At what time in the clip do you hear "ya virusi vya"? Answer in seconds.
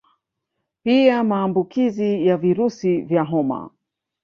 2.27-3.23